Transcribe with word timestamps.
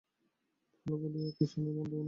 ভাল 0.85 0.93
বলিয়া 1.01 1.29
কিছু 1.39 1.57
নাই, 1.63 1.73
মন্দও 1.73 1.91
নাই। 1.91 1.99